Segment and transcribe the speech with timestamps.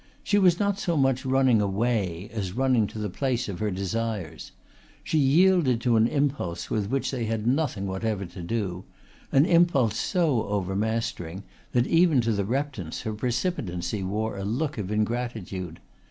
[0.23, 4.51] She was not so much running away as running to the place of her desires.
[5.03, 8.83] She yielded to an impulse with which they had nothing whatever to do,
[9.31, 11.43] an impulse so overmastering
[11.73, 15.79] that even to the Reptons her precipitancy wore a look of ingratitude.